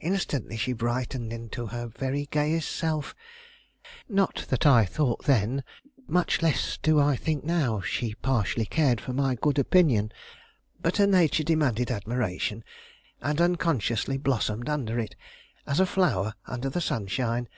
Instantly 0.00 0.56
she 0.56 0.72
brightened 0.72 1.32
into 1.32 1.66
her 1.66 1.86
very 1.86 2.26
gayest 2.32 2.68
self. 2.68 3.14
Not 4.08 4.44
that 4.48 4.66
I 4.66 4.84
thought 4.84 5.22
then, 5.24 5.62
much 6.08 6.42
less 6.42 6.76
do 6.82 6.98
I 6.98 7.14
think 7.14 7.44
now, 7.44 7.80
she 7.82 8.16
partially 8.16 8.66
cared 8.66 9.00
for 9.00 9.12
my 9.12 9.36
good 9.36 9.56
opinion; 9.56 10.10
but 10.82 10.96
her 10.96 11.06
nature 11.06 11.44
demanded 11.44 11.92
admiration, 11.92 12.64
and 13.22 13.40
unconsciously 13.40 14.18
blossomed 14.18 14.68
under 14.68 14.98
it, 14.98 15.14
as 15.64 15.78
a 15.78 15.86
flower 15.86 16.34
under 16.48 16.68
the 16.68 16.80
sunshine. 16.80 17.48